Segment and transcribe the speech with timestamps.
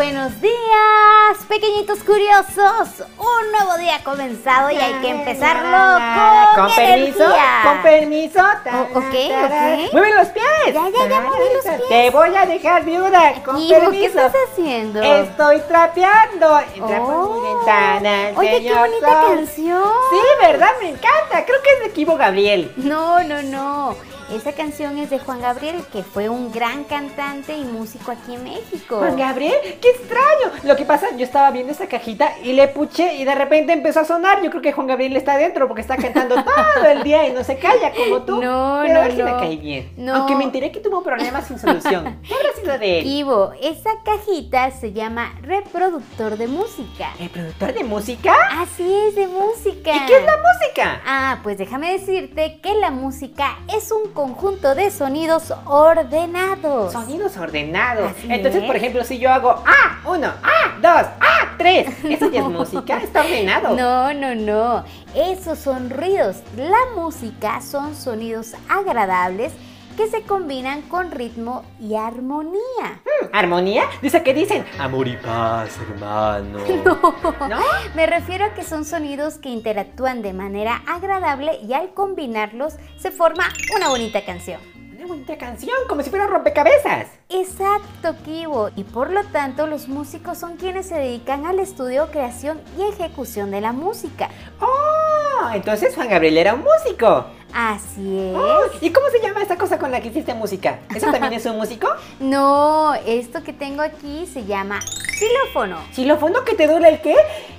[0.00, 3.04] buenos días, pequeñitos curiosos.
[3.18, 5.76] Un nuevo día ha comenzado y hay que empezarlo
[6.54, 7.24] con, con permiso,
[7.62, 8.40] con permiso.
[8.72, 9.92] Oh, ok, ok.
[9.92, 10.44] Mueve los pies.
[10.72, 11.88] Ya, ya, ya, mueve los pies.
[11.90, 15.02] Te voy a dejar viuda, con ¿qué estás haciendo?
[15.02, 16.60] Estoy trapeando.
[16.74, 17.56] Entra por mi Oh.
[17.58, 18.30] ventana.
[18.38, 19.36] Oye, qué bonita Sol.
[19.36, 19.84] canción.
[20.10, 20.70] Sí, ¿verdad?
[20.80, 21.44] Me encanta.
[21.44, 22.72] Creo que es de Kibo Gabriel.
[22.76, 23.96] No, no, no.
[24.32, 28.44] Esa canción es de Juan Gabriel, que fue un gran cantante y músico aquí en
[28.44, 28.98] México.
[28.98, 30.52] Juan Gabriel, qué extraño.
[30.62, 34.00] Lo que pasa, yo estaba viendo esa cajita y le puché y de repente empezó
[34.00, 34.40] a sonar.
[34.42, 36.36] Yo creo que Juan Gabriel está adentro porque está cantando
[36.76, 38.40] todo el día y no se calla como tú.
[38.40, 39.38] No, Pero no, a él sí me no.
[39.38, 39.92] cae bien.
[39.96, 40.14] No.
[40.14, 42.20] Aunque me enteré que tuvo problemas sin solución.
[42.28, 43.06] ¿Qué habrá sido de él?
[43.08, 47.10] Ivo, esa cajita se llama reproductor de música.
[47.18, 48.32] ¿El productor de música?
[48.52, 49.90] Así es, de música.
[49.92, 51.00] ¿Y qué es la música?
[51.04, 56.92] Ah, pues déjame decirte que la música es un conjunto de sonidos ordenados.
[56.92, 58.10] Sonidos ordenados.
[58.10, 58.66] Así Entonces, es.
[58.66, 59.54] por ejemplo, si yo hago
[60.04, 60.30] A1,
[60.82, 61.08] A2,
[61.58, 62.98] A3, ¿eso ya es música?
[62.98, 63.76] ¿Está ordenado?
[63.80, 64.84] No, no, no.
[65.14, 66.42] Esos son ruidos.
[66.54, 69.52] La música son sonidos agradables
[70.00, 73.02] que se combinan con ritmo y armonía.
[73.04, 73.84] Hmm, ¿Armonía?
[74.00, 76.58] Dice que dicen amor y paz, hermano.
[77.50, 77.60] ¿No?
[77.94, 83.10] Me refiero a que son sonidos que interactúan de manera agradable y al combinarlos se
[83.10, 83.44] forma
[83.76, 84.58] una bonita canción.
[84.96, 87.08] Una bonita canción, como si fuera un rompecabezas.
[87.28, 88.70] Exacto, Kibo.
[88.76, 93.50] Y por lo tanto, los músicos son quienes se dedican al estudio, creación y ejecución
[93.50, 94.30] de la música.
[94.62, 97.26] Oh, entonces Juan Gabriel era un músico.
[97.54, 98.36] Así es.
[98.36, 100.78] Oh, ¿Y cómo se llama esa cosa con la que hiciste música?
[100.94, 101.88] ¿Eso también es un músico?
[102.18, 105.78] No, esto que tengo aquí se llama xilófono.
[105.92, 107.14] ¿Xilófono que te duele el qué?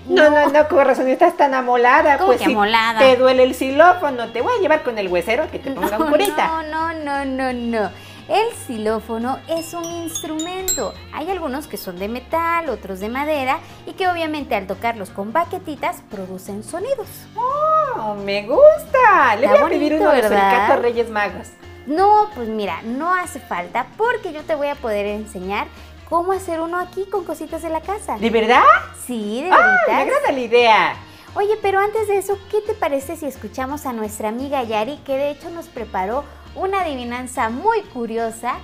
[0.08, 2.18] No, no, no, con razón, estás tan amolada.
[2.18, 3.00] ¿Cómo pues que si amolada?
[3.00, 6.10] te duele el xilófono, te voy a llevar con el huesero que te ponga un
[6.10, 6.64] curita.
[6.64, 7.90] No, no, no, no, no.
[8.30, 10.94] El xilófono es un instrumento.
[11.14, 15.34] Hay algunos que son de metal, otros de madera y que obviamente al tocarlos con
[15.34, 17.08] baquetitas producen sonidos.
[17.36, 19.36] Oh, me gusta.
[19.38, 20.82] Le Está voy a pedir bonito, uno de los ¿verdad?
[20.82, 21.50] Reyes Magos.
[21.88, 25.68] No, pues mira, no hace falta porque yo te voy a poder enseñar
[26.08, 28.18] cómo hacer uno aquí con cositas de la casa.
[28.18, 28.64] ¿De verdad?
[29.06, 29.88] Sí, de Ah, veritas.
[29.88, 30.94] me agrada la idea.
[31.34, 35.18] Oye, pero antes de eso, ¿qué te parece si escuchamos a nuestra amiga Yari, que
[35.18, 36.24] de hecho nos preparó
[36.56, 38.56] una adivinanza muy curiosa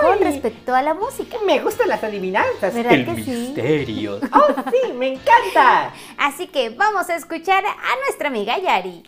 [0.00, 1.36] con respecto a la música?
[1.46, 2.74] Me gustan las adivinanzas.
[2.74, 3.30] ¿Verdad El que sí?
[3.30, 4.20] misterio.
[4.32, 5.92] Oh, sí, me encanta.
[6.18, 9.02] Así que vamos a escuchar a nuestra amiga Yari.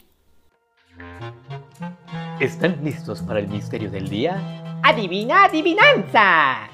[2.41, 4.41] ¿Están listos para el misterio del día?
[4.83, 6.69] Adivina, adivinanza.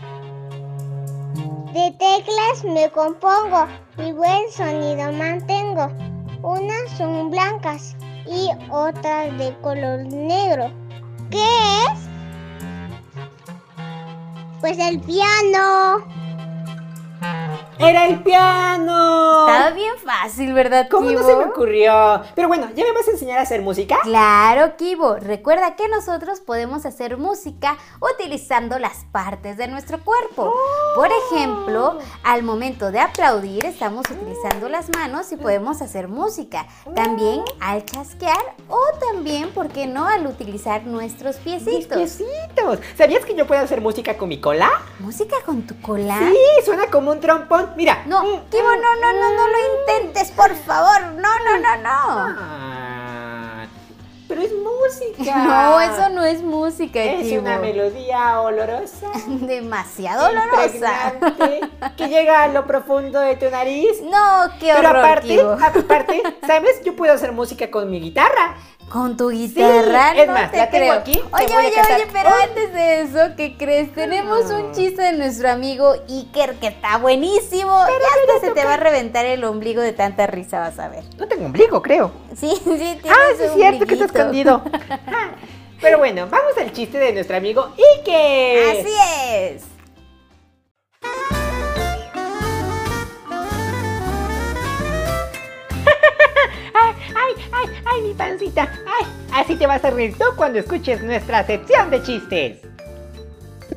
[1.73, 5.91] De teclas me compongo y buen sonido mantengo.
[6.43, 7.97] Unas son blancas
[8.27, 10.71] y otras de color negro.
[11.33, 11.99] ¿Qué es?
[14.61, 16.05] Pues el piano.
[17.79, 19.47] Era el piano.
[19.47, 21.29] Estaba bien fácil, ¿verdad, ¿Cómo no Kibo?
[21.29, 22.23] se me ocurrió?
[22.35, 23.99] Pero bueno, ¿ya me vas a enseñar a hacer música?
[24.03, 25.17] Claro, Kibo.
[25.17, 30.53] Recuerda que nosotros podemos hacer música utilizando las partes de nuestro cuerpo.
[30.95, 36.67] Por ejemplo, al momento de aplaudir estamos utilizando las manos y podemos hacer música.
[36.95, 41.97] También al chasquear o también, ¿por qué no?, al utilizar nuestros Mis piecitos.
[41.97, 42.79] piecitos.
[42.97, 44.71] ¿Sabías que yo puedo hacer música con mi cola?
[45.01, 46.19] ¿Música con tu cola?
[46.19, 47.62] Sí, suena como un trompón.
[47.77, 48.03] Mira.
[48.07, 51.03] No, Mm, Kibo, no, no, no, no lo intentes, por favor.
[51.15, 52.37] No, no, no, no.
[52.41, 53.67] Ah,
[54.29, 55.35] pero es música.
[55.45, 59.09] No, eso no es música, Es una melodía olorosa.
[59.27, 61.13] Demasiado olorosa.
[61.97, 64.01] que llega a lo profundo de tu nariz.
[64.03, 65.51] No, qué Pero horror, aparte, Kibo.
[65.53, 66.83] aparte, ¿sabes?
[66.85, 68.57] Yo puedo hacer música con mi guitarra.
[68.93, 71.01] Con tu guitarra, es no más, te la tengo creo.
[71.01, 72.43] aquí, te Oye, voy oye, oye, pero Oh.
[72.43, 73.93] antes de eso, ¿qué crees?
[73.95, 77.73] Tenemos un chiste de nuestro amigo Iker que está buenísimo.
[77.87, 81.05] ya hasta se te va a reventar el ombligo de tanta risa, vas a ver.
[81.19, 82.13] No tengo ombligo, creo.
[82.37, 84.63] Sí, sí, tienes Ah, sí, es cierto que está escondido.
[85.81, 88.81] Pero bueno, vamos al chiste de nuestro amigo Ike.
[88.81, 88.95] Así
[89.31, 89.63] es.
[97.85, 98.71] Ay, mi pancita.
[98.87, 102.59] Ay, así te vas a reír tú cuando escuches nuestra sección de chistes.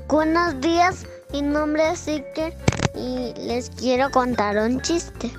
[0.08, 2.54] Buenos días, mi nombre es Iker
[2.96, 5.32] y les quiero contar un chiste.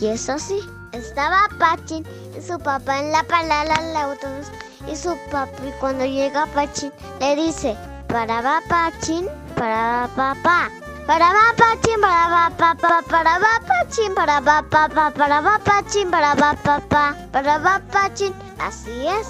[0.00, 0.60] Y es así.
[0.92, 2.04] Estaba Pachín
[2.36, 4.48] y su papá en la parada del autobús
[4.90, 7.76] y su papi cuando llega Pachín le dice,
[8.08, 10.68] para va Pachín, para papá.
[11.10, 16.08] Para va Pachín, para va papá, para va Pachín, para va papá, para va Pachín,
[16.08, 18.32] para va papá, para va Pachín.
[18.60, 19.26] Así es.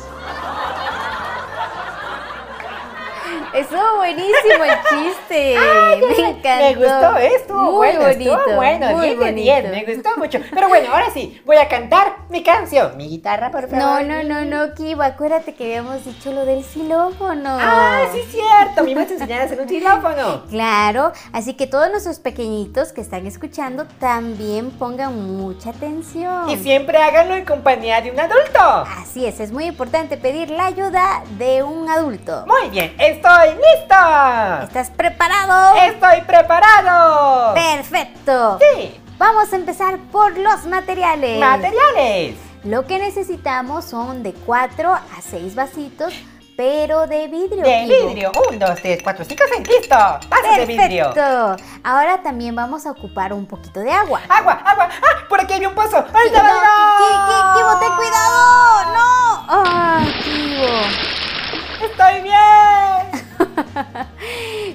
[3.54, 5.56] Estuvo buenísimo el chiste.
[6.00, 6.64] me encantó.
[6.64, 7.30] Me gustó, ¿eh?
[7.36, 8.38] estuvo muy bueno, bonito.
[8.38, 9.42] estuvo bueno, muy 10 de bonito.
[9.42, 10.38] 10, me gustó mucho.
[10.54, 12.96] Pero bueno, ahora sí, voy a cantar mi canción.
[12.96, 13.78] Mi guitarra, por favor.
[13.78, 17.58] No, no, no, no, Kibo, acuérdate que habíamos dicho lo del xilófono.
[17.60, 20.44] Ah, sí, cierto, me ibas a enseñar a hacer un xilófono.
[20.48, 26.48] Claro, así que todos nuestros pequeñitos que están escuchando también pongan mucha atención.
[26.50, 28.60] Y siempre háganlo en compañía de un adulto.
[28.60, 32.44] Así es, es muy importante pedir la ayuda de un adulto.
[32.46, 32.94] Muy bien,
[33.42, 34.62] estoy listo.
[34.64, 35.76] ¿Estás preparado?
[35.80, 37.54] Estoy preparado.
[37.54, 38.58] Perfecto.
[38.60, 41.38] Sí, Vamos a empezar por los materiales.
[41.38, 42.36] materiales.
[42.64, 46.14] Lo que necesitamos son de 4 a 6 vasitos,
[46.56, 47.62] pero de vidrio.
[47.62, 48.32] De vidrio.
[48.50, 49.66] Un, dos, tres, cuatro, cinco, seis.
[49.68, 49.94] Listo.
[49.96, 51.12] Vasos de vidrio.
[51.12, 51.56] Perfecto.
[51.84, 54.20] Ahora también vamos a ocupar un poquito de agua.
[54.28, 54.88] Agua, agua.
[55.02, 56.02] Ah, por aquí hay un pozo.
[56.04, 56.60] Kibo, ¡Ahorita no,
[56.98, 58.84] Ki- Kibo, ten cuidado.
[58.94, 59.46] No.
[59.48, 61.86] Ah, Kibo.
[61.86, 62.99] Estoy bien.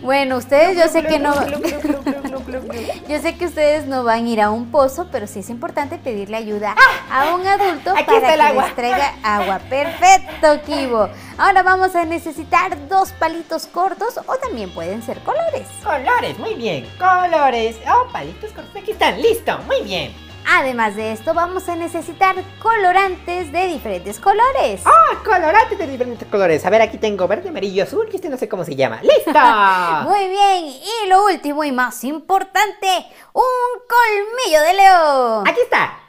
[0.06, 1.34] Bueno, ustedes yo sé que no,
[3.10, 5.98] yo sé que ustedes no van a ir a un pozo, pero sí es importante
[5.98, 6.76] pedirle ayuda
[7.12, 8.66] a un adulto Aquí para que agua.
[8.66, 9.60] les traiga agua.
[9.68, 11.10] Perfecto, Kibo.
[11.40, 15.68] Ahora vamos a necesitar dos palitos cortos o también pueden ser colores.
[15.84, 16.88] Colores, muy bien.
[17.00, 17.78] Colores.
[17.92, 18.76] Oh, palitos cortos.
[18.76, 19.20] Aquí están.
[19.20, 19.58] Listo.
[19.66, 20.14] Muy bien.
[20.48, 24.82] Además de esto, vamos a necesitar colorantes de diferentes colores.
[24.86, 26.66] Oh, colorantes de diferentes colores.
[26.66, 29.02] A ver, aquí tengo verde, amarillo, azul, que este no sé cómo se llama.
[29.02, 29.32] ¡Listo!
[30.10, 32.88] Muy bien, y lo último y más importante,
[33.34, 33.44] un
[33.90, 35.48] colmillo de león.
[35.48, 36.05] Aquí está.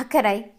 [0.00, 0.52] Ah, caray,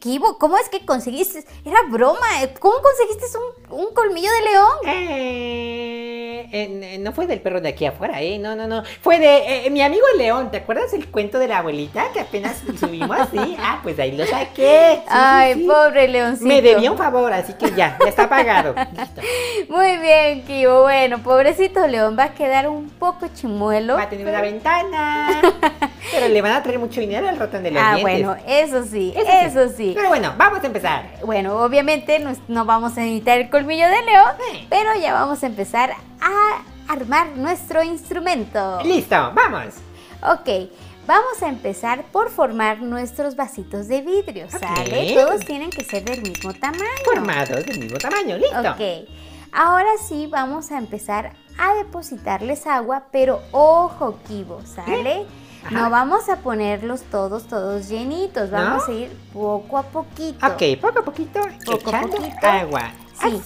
[0.00, 1.44] Kibo, ¿cómo es que conseguiste?
[1.62, 2.54] Era broma, ¿eh?
[2.58, 3.26] ¿cómo conseguiste
[3.68, 4.68] un, un colmillo de león?
[4.86, 8.38] Eh, eh, no fue del perro de aquí afuera, ¿eh?
[8.38, 8.82] No, no, no.
[9.02, 10.50] Fue de eh, mi amigo el león.
[10.50, 13.18] ¿Te acuerdas el cuento de la abuelita que apenas subimos?
[13.30, 13.56] Sí.
[13.70, 15.00] Ah, pues ahí lo saqué.
[15.00, 15.64] Sí, Ay, sí.
[15.66, 16.46] pobre leoncito.
[16.48, 18.74] Me debía un favor, así que ya, ya está pagado.
[18.96, 19.20] Listo.
[19.68, 20.82] Muy bien, Kibo.
[20.82, 23.96] Bueno, pobrecito león va a quedar un poco chimuelo.
[23.96, 25.42] Va a tener una ventana.
[26.10, 28.02] Pero le van a traer mucho dinero al ratón de los Ah, dientes.
[28.24, 29.92] bueno, eso sí, Eso eso, sí.
[29.94, 31.10] Pero bueno, vamos a empezar.
[31.24, 34.66] Bueno, obviamente no, no vamos a necesitar el colmillo de león, Sí.
[34.70, 38.80] pero ya vamos a empezar a armar nuestro instrumento.
[38.84, 39.74] Listo, vamos.
[40.22, 40.70] Ok,
[41.06, 45.14] vamos a empezar por formar nuestros vasitos de vidrio, ¿sale?
[45.14, 46.82] Todos tienen que ser del mismo tamaño.
[47.04, 48.58] Formados del mismo tamaño, listo.
[48.58, 49.08] Ok,
[49.52, 55.26] ahora sí vamos a empezar a depositarles agua, pero ojo, Kibo, ¿sale?
[55.64, 55.70] Ajá.
[55.74, 58.56] No vamos a ponerlos todos, todos llenitos, ¿No?
[58.58, 60.46] vamos a ir poco a poquito.
[60.46, 62.46] Ok, poco a poquito, Poco a poquito.
[62.46, 62.90] agua.
[63.20, 63.40] Sí.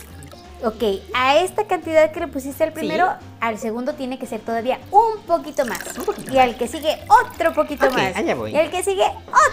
[0.64, 0.80] Ok,
[1.12, 3.08] a esta cantidad que le pusiste al primero,
[3.40, 5.80] al segundo tiene que ser todavía un poquito más.
[5.98, 8.14] Un poquito y al que sigue otro poquito Ok, más.
[8.14, 8.52] allá voy.
[8.52, 9.02] Y al que sigue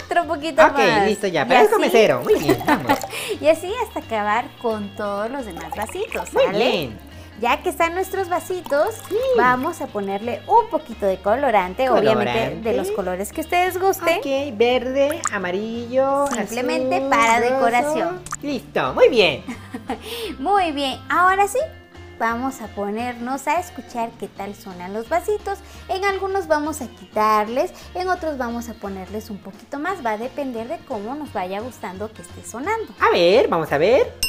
[0.05, 1.07] otro poquito Ok, más.
[1.07, 1.41] listo ya.
[1.49, 2.21] Así- mesero.
[2.21, 2.99] Muy bien, vamos.
[3.41, 6.99] Y así hasta acabar con todos los demás vasitos, Muy bien.
[7.39, 8.95] Ya que están nuestros vasitos,
[9.37, 14.19] vamos a ponerle un poquito de colorante, obviamente de los colores que ustedes gusten.
[14.19, 18.21] Ok, verde, amarillo, Simplemente azul, para decoración.
[18.41, 19.43] Listo, muy bien.
[20.39, 21.59] Muy bien, ahora sí,
[22.17, 25.59] vamos a ponernos a escuchar qué tal suenan los vasitos.
[25.87, 30.05] En algunos vamos a quitarles, en otros vamos a ponerles un poquito más.
[30.05, 32.93] Va a depender de cómo nos vaya gustando que esté sonando.
[32.99, 34.28] A ver, vamos a ver.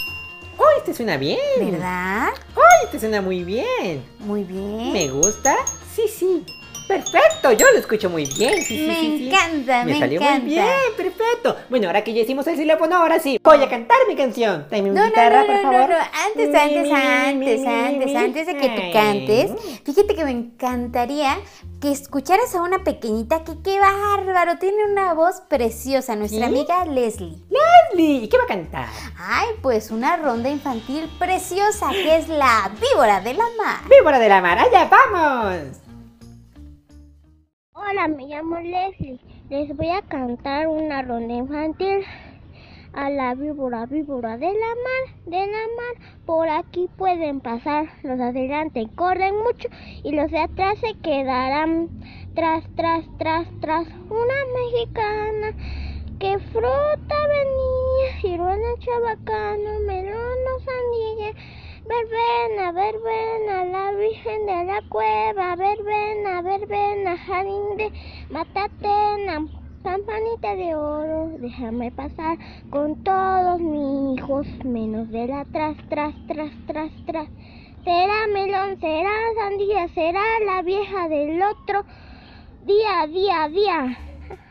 [0.62, 1.38] ¡Oh, este suena bien!
[1.58, 2.28] ¿Verdad?
[2.54, 4.04] ¡Oh, este suena muy bien!
[4.18, 4.92] Muy bien.
[4.92, 5.56] ¿Me gusta?
[5.96, 6.44] Sí, sí.
[6.90, 8.60] Perfecto, yo lo escucho muy bien.
[8.62, 9.28] Sí, Me sí, sí.
[9.28, 10.40] encanta, me salió encanta.
[10.40, 10.66] muy bien,
[10.96, 11.56] perfecto.
[11.68, 14.66] Bueno, ahora que ya hicimos el xilófono, ahora sí, voy a cantar mi canción.
[14.70, 15.90] Dame mi No, no, guitarra, no, por no, no, favor.
[15.90, 19.50] no, antes, Mi, antes, mi, antes, mi, antes, mi, antes de que tú cantes,
[19.84, 21.38] fíjate que me encantaría
[21.80, 26.44] que escucharas a una pequeñita que qué bárbaro, tiene una voz preciosa, nuestra ¿Sí?
[26.44, 27.36] amiga Leslie.
[27.48, 28.88] Leslie, ¿y qué va a cantar?
[29.16, 33.78] Ay, pues una ronda infantil preciosa que es la víbora de la mar.
[33.88, 34.58] ¡Víbora de la mar!
[34.58, 35.89] ¡Allá vamos!
[37.90, 39.18] Hola, me llamo Leslie.
[39.48, 42.04] Les voy a cantar una ronda infantil.
[42.92, 46.14] A la víbora, víbora de la mar, de la mar.
[46.24, 47.88] Por aquí pueden pasar.
[48.04, 49.68] Los de adelante corren mucho
[50.04, 51.88] y los de atrás se quedarán.
[52.34, 53.88] Tras, tras, tras, tras.
[54.08, 55.52] Una mexicana
[56.20, 58.20] que fruta venía.
[58.20, 61.59] Ciruela, chabacano, melón sandía.
[61.90, 67.90] Verbena, verbena, la Virgen de la Cueva, verbena, verbena, jardín de
[68.30, 69.48] matatena,
[69.82, 72.38] campanita de oro, déjame pasar
[72.70, 77.28] con todos mis hijos, menos de la tras, tras, tras, tras, tras.
[77.82, 81.84] Será melón, será sandía, será la vieja del otro
[82.66, 83.98] día, día, día.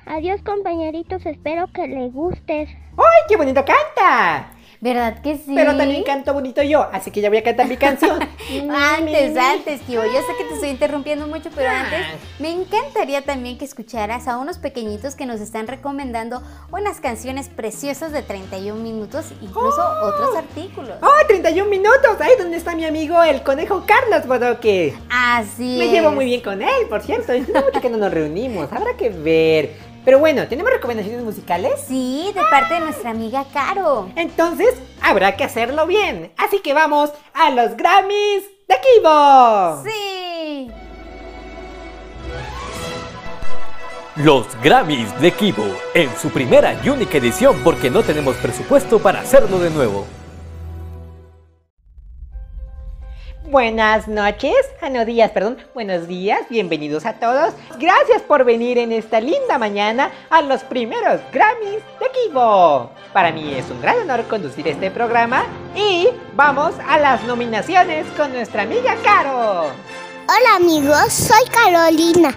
[0.06, 2.68] Adiós compañeritos, espero que les gustes.
[2.98, 4.59] ¡Ay, qué bonito canta!
[4.82, 5.52] ¿Verdad que sí?
[5.54, 8.18] Pero también canto bonito yo, así que ya voy a cantar mi canción.
[8.72, 10.04] Antes, antes, Kibo.
[10.06, 11.82] Yo sé que te estoy interrumpiendo mucho, pero Ah.
[11.84, 12.00] antes
[12.40, 18.14] me encantaría también que escucharas a unos pequeñitos que nos están recomendando unas canciones preciosas
[18.14, 20.92] de 31 minutos, incluso otros artículos.
[21.02, 22.16] ¡Oh, 31 minutos!
[22.22, 24.94] ¡Ahí donde está mi amigo el conejo Carlos Bodoque!
[25.10, 25.92] Así Me es.
[25.92, 27.34] llevo muy bien con él, por cierto.
[27.34, 29.89] Es mucho que no nos reunimos, habrá que ver.
[30.06, 31.74] Pero bueno, ¿tenemos recomendaciones musicales?
[31.88, 34.10] Sí, de parte de nuestra amiga Caro.
[34.16, 36.32] Entonces, habrá que hacerlo bien.
[36.38, 39.84] Así que vamos a los Grammys de Kibo.
[39.84, 40.72] Sí.
[44.16, 49.22] Los Grammys de Kibo en su primera y única edición porque no tenemos presupuesto para
[49.22, 50.06] hacerlo de nuevo.
[53.52, 57.56] Buenas noches, ah no días, perdón, buenos días, bienvenidos a todos.
[57.80, 62.92] Gracias por venir en esta linda mañana a los primeros Grammys de Kibo.
[63.12, 68.32] Para mí es un gran honor conducir este programa y vamos a las nominaciones con
[68.34, 69.64] nuestra amiga Caro.
[69.64, 72.32] Hola amigos, soy Carolina.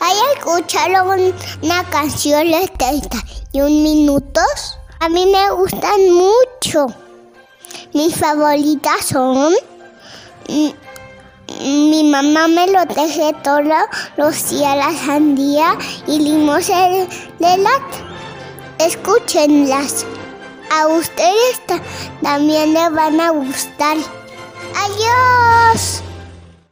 [0.00, 1.32] ¿Ahí escucharon
[1.62, 4.80] una canción de 31 minutos?
[4.98, 6.88] A mí me gustan mucho.
[7.92, 9.54] Mis favoritas son...
[10.48, 10.70] mm,
[11.90, 13.62] Mi mamá me lo teje todo,
[14.16, 15.76] Lucía la sandía
[16.06, 16.88] y limosna
[17.38, 17.96] de lata.
[18.78, 20.04] Escúchenlas.
[20.70, 21.80] A ustedes ta-
[22.22, 23.96] también les van a gustar.
[24.74, 26.02] Adiós.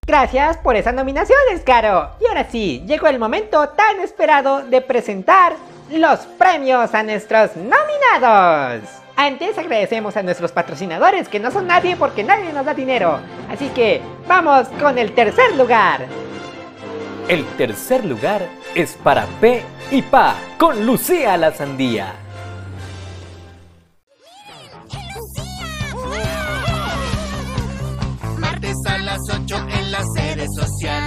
[0.06, 2.10] Gracias por esas nominaciones, Caro.
[2.20, 5.54] Y ahora sí, llegó el momento tan esperado de presentar
[5.90, 8.82] los premios a nuestros nominados.
[9.16, 13.20] Antes agradecemos a nuestros patrocinadores que no son nadie porque nadie nos da dinero.
[13.48, 16.06] Así que vamos con el tercer lugar.
[17.28, 18.42] El tercer lugar
[18.74, 22.12] es para P y Pa con Lucía la Sandía.
[28.38, 31.03] Martes a las 8 en la sede social.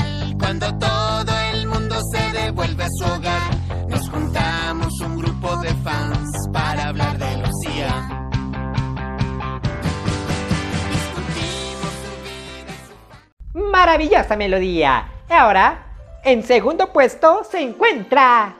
[13.77, 15.07] Maravillosa melodía.
[15.29, 15.85] Y ahora,
[16.23, 18.55] en segundo puesto se encuentra...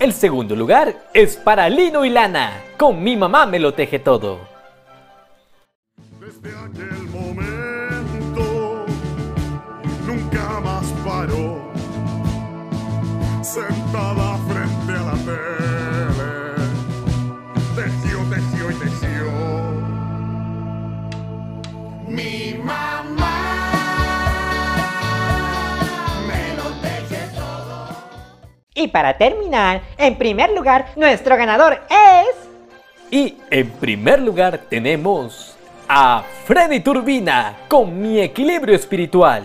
[0.00, 4.38] El segundo lugar es para Lino y Lana con Mi mamá me lo teje todo.
[6.18, 8.86] Desde aquel momento
[10.06, 11.70] nunca más paró,
[13.42, 15.61] sentada frente a la tele,
[28.82, 32.34] Y para terminar, en primer lugar, nuestro ganador es...
[33.12, 35.56] Y en primer lugar tenemos
[35.88, 39.44] a Freddy Turbina con Mi equilibrio espiritual.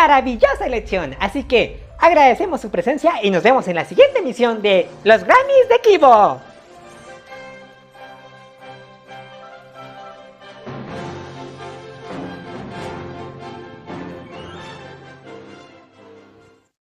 [0.00, 1.14] Maravillosa elección.
[1.20, 5.68] Así que agradecemos su presencia y nos vemos en la siguiente emisión de Los Grammys
[5.68, 6.40] de Kibo.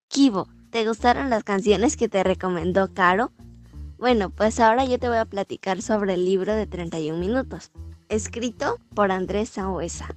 [0.07, 3.33] Kibo, ¿te gustaron las canciones que te recomendó Caro?
[3.97, 7.71] Bueno, pues ahora yo te voy a platicar sobre el libro de 31 minutos,
[8.07, 10.07] escrito por Andrés Sangüesa.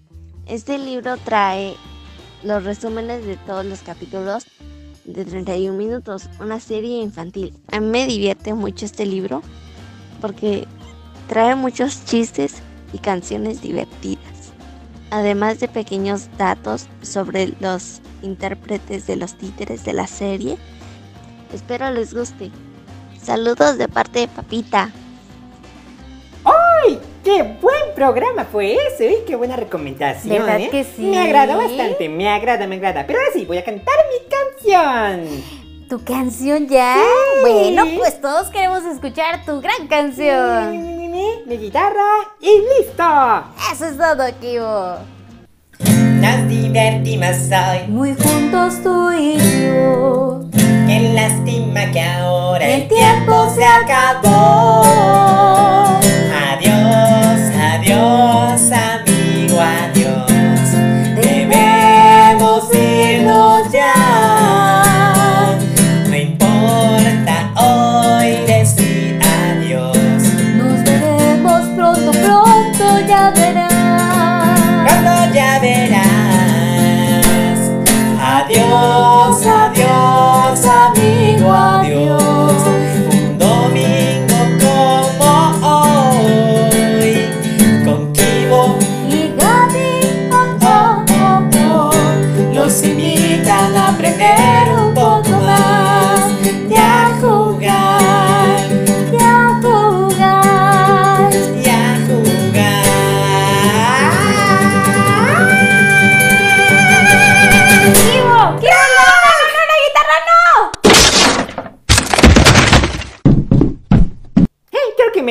[0.47, 1.75] Este libro trae
[2.45, 4.47] los resúmenes de todos los capítulos
[5.05, 7.55] de 31 minutos, una serie infantil.
[7.71, 9.43] A mí me divierte mucho este libro
[10.21, 10.67] porque
[11.29, 12.57] trae muchos chistes
[12.93, 14.33] y canciones divertidas
[15.13, 20.57] además de pequeños datos sobre los intérpretes de los títeres de la serie.
[21.53, 22.51] Espero les guste.
[23.23, 24.91] Saludos de parte de Papita.
[27.25, 29.09] ¡Qué buen programa fue ese!
[29.09, 30.39] ¡Ay, qué buena recomendación!
[30.39, 30.69] ¿Verdad ¿eh?
[30.71, 31.03] que sí?
[31.03, 33.07] Me agradó bastante, me agrada, me agrada.
[33.07, 35.45] Pero ahora sí, voy a cantar mi canción.
[35.89, 36.97] ¿Tu canción ya?
[37.43, 40.73] Bueno, pues todos queremos escuchar tu gran canción.
[40.73, 42.11] Mi, mi, mi, mi guitarra
[42.41, 43.05] y listo.
[43.73, 44.97] Eso es todo, Kibo.
[46.21, 47.89] Nos divertimos hoy.
[47.89, 50.41] Muy juntos tú y yo.
[50.89, 54.83] Qué lástima que ahora El tiempo se acabó.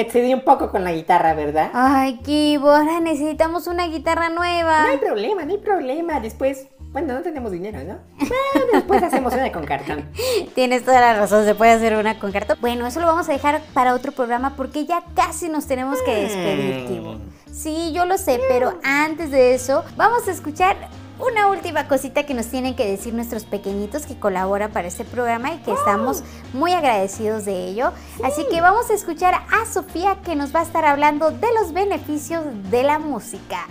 [0.01, 1.70] Me excedí un poco con la guitarra, ¿verdad?
[1.74, 4.81] Ay, Kibo, ahora necesitamos una guitarra nueva.
[4.84, 6.20] No hay problema, no hay problema.
[6.20, 7.98] Después, bueno, no tenemos dinero, ¿no?
[8.17, 10.10] Bueno, después hacemos una con cartón.
[10.55, 12.58] Tienes toda la razón, se puede hacer una con cartón.
[12.62, 16.15] Bueno, eso lo vamos a dejar para otro programa porque ya casi nos tenemos que
[16.15, 16.88] despedir, Mm.
[16.88, 17.15] Kibo.
[17.51, 20.77] Sí, yo lo sé, pero antes de eso, vamos a escuchar
[21.25, 25.53] una última cosita que nos tienen que decir nuestros pequeñitos que colaboran para este programa
[25.53, 26.23] y que estamos
[26.53, 27.91] muy agradecidos de ello.
[28.23, 31.73] Así que vamos a escuchar a Sofía que nos va a estar hablando de los
[31.73, 33.67] beneficios de la música.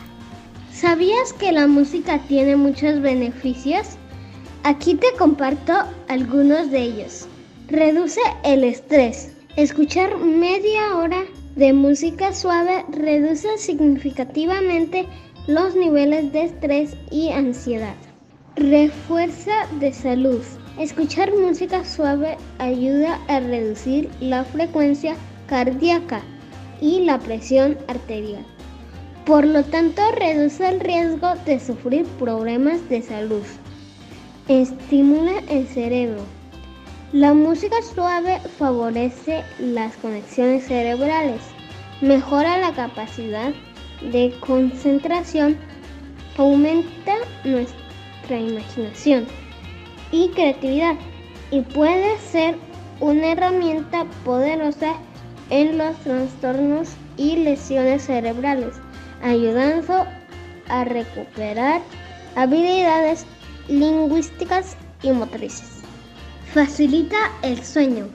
[0.72, 3.86] ¿Sabías que la música tiene muchos beneficios?
[4.62, 5.72] Aquí te comparto
[6.08, 7.26] algunos de ellos.
[7.68, 9.32] Reduce el estrés.
[9.56, 11.24] Escuchar media hora
[11.56, 15.06] de música suave reduce significativamente
[15.46, 17.94] los niveles de estrés y ansiedad.
[18.56, 20.42] Refuerza de salud.
[20.78, 25.14] Escuchar música suave ayuda a reducir la frecuencia
[25.46, 26.22] cardíaca
[26.80, 28.44] y la presión arterial.
[29.24, 33.44] Por lo tanto, reduce el riesgo de sufrir problemas de salud.
[34.48, 36.22] Estimula el cerebro.
[37.12, 41.40] La música suave favorece las conexiones cerebrales,
[42.00, 43.52] mejora la capacidad
[44.02, 45.56] de concentración,
[46.36, 49.26] aumenta nuestra imaginación
[50.12, 50.96] y creatividad
[51.50, 52.56] y puede ser
[53.00, 54.94] una herramienta poderosa
[55.50, 58.76] en los trastornos y lesiones cerebrales,
[59.22, 60.06] ayudando
[60.68, 61.80] a recuperar
[62.36, 63.26] habilidades
[63.68, 65.80] lingüísticas y motrices.
[66.52, 68.08] Facilita el sueño.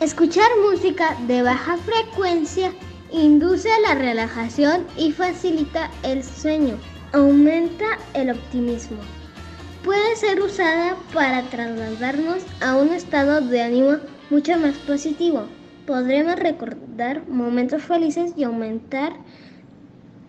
[0.00, 2.72] Escuchar música de baja frecuencia
[3.12, 6.76] induce la relajación y facilita el sueño.
[7.12, 8.98] Aumenta el optimismo.
[9.84, 13.96] Puede ser usada para trasladarnos a un estado de ánimo
[14.30, 15.46] mucho más positivo.
[15.86, 19.12] Podremos recordar momentos felices y aumentar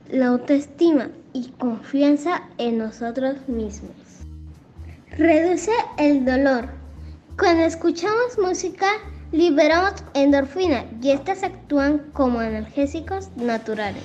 [0.09, 3.95] la autoestima y confianza en nosotros mismos.
[5.11, 6.69] Reduce el dolor.
[7.37, 8.87] Cuando escuchamos música,
[9.33, 14.03] liberamos endorfina y estas actúan como analgésicos naturales.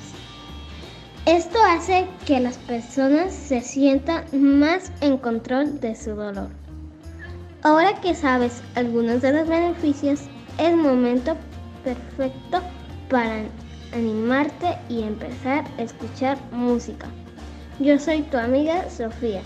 [1.27, 6.49] Esto hace que las personas se sientan más en control de su dolor.
[7.63, 10.23] Ahora que sabes algunos de los beneficios,
[10.57, 11.37] es momento
[11.85, 12.63] perfecto
[13.11, 13.43] para
[13.93, 17.07] animarte y empezar a escuchar música.
[17.79, 19.43] Yo soy tu amiga Sofía.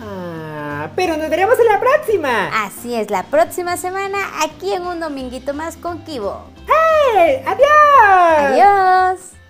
[0.02, 2.62] Ah, pero nos veremos en la próxima.
[2.62, 6.42] Así es, la próxima semana aquí en un dominguito más con Kibo.
[6.66, 7.42] ¡Hey!
[7.46, 8.60] ¡Adiós!
[8.60, 9.43] Adiós.